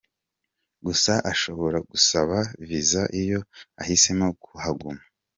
[0.85, 3.39] Gusa ashobora gusaba viza iyo
[3.81, 5.01] ahisemo kuhaguma.